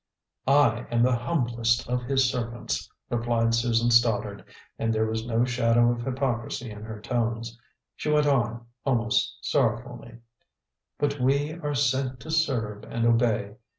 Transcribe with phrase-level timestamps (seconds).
[0.47, 4.43] "I am the humblest of His servants," replied Susan Stoddard,
[4.79, 7.55] and there was no shadow of hypocrisy in her tones.
[7.95, 10.17] She went on, almost sorrowfully:
[10.97, 13.57] "But we are sent to serve and obey.